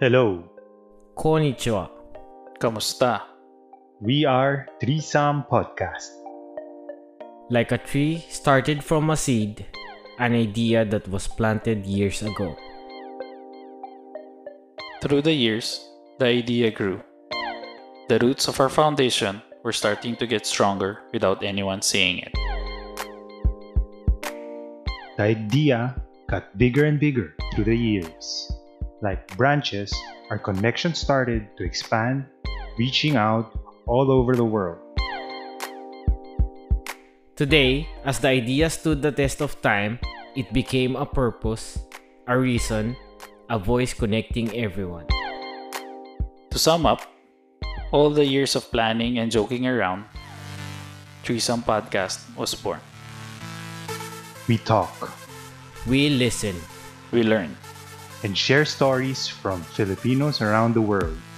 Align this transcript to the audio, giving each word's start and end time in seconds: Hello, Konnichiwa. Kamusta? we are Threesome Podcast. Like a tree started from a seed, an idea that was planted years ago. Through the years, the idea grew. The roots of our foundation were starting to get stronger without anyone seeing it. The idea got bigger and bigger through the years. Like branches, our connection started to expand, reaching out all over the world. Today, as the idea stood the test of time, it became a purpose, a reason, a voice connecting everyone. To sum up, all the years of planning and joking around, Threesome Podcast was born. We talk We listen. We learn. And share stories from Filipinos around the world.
Hello, 0.00 0.42
Konnichiwa. 1.14 1.90
Kamusta? 2.58 3.20
we 4.00 4.24
are 4.24 4.66
Threesome 4.80 5.44
Podcast. 5.44 6.08
Like 7.50 7.70
a 7.70 7.76
tree 7.76 8.24
started 8.30 8.82
from 8.82 9.10
a 9.10 9.16
seed, 9.18 9.66
an 10.18 10.32
idea 10.32 10.86
that 10.86 11.06
was 11.08 11.28
planted 11.28 11.84
years 11.84 12.22
ago. 12.22 12.56
Through 15.02 15.20
the 15.20 15.34
years, 15.34 15.86
the 16.18 16.32
idea 16.32 16.70
grew. 16.70 17.02
The 18.08 18.20
roots 18.20 18.48
of 18.48 18.58
our 18.58 18.70
foundation 18.70 19.42
were 19.62 19.76
starting 19.76 20.16
to 20.16 20.26
get 20.26 20.46
stronger 20.46 21.00
without 21.12 21.44
anyone 21.44 21.82
seeing 21.82 22.24
it. 22.24 22.32
The 25.18 25.36
idea 25.36 25.94
got 26.26 26.56
bigger 26.56 26.86
and 26.86 26.98
bigger 26.98 27.36
through 27.52 27.64
the 27.64 27.76
years. 27.76 28.50
Like 29.00 29.32
branches, 29.40 29.88
our 30.28 30.36
connection 30.36 30.92
started 30.92 31.48
to 31.56 31.64
expand, 31.64 32.28
reaching 32.76 33.16
out 33.16 33.48
all 33.88 34.12
over 34.12 34.36
the 34.36 34.44
world. 34.44 34.76
Today, 37.32 37.88
as 38.04 38.20
the 38.20 38.28
idea 38.28 38.68
stood 38.68 39.00
the 39.00 39.08
test 39.10 39.40
of 39.40 39.56
time, 39.64 39.98
it 40.36 40.52
became 40.52 40.96
a 41.00 41.08
purpose, 41.08 41.80
a 42.28 42.36
reason, 42.36 42.94
a 43.48 43.58
voice 43.58 43.96
connecting 43.96 44.52
everyone. 44.52 45.08
To 46.52 46.58
sum 46.60 46.84
up, 46.84 47.00
all 47.92 48.10
the 48.10 48.28
years 48.28 48.52
of 48.54 48.68
planning 48.68 49.16
and 49.16 49.32
joking 49.32 49.64
around, 49.64 50.04
Threesome 51.24 51.64
Podcast 51.64 52.20
was 52.36 52.52
born. 52.52 52.84
We 54.44 54.58
talk 54.60 54.92
We 55.88 56.10
listen. 56.10 56.60
We 57.12 57.24
learn. 57.24 57.56
And 58.22 58.36
share 58.36 58.64
stories 58.64 59.26
from 59.28 59.62
Filipinos 59.62 60.40
around 60.40 60.74
the 60.74 60.82
world. 60.82 61.29